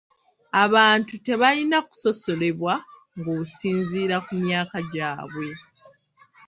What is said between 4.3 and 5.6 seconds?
myaka gyabwe.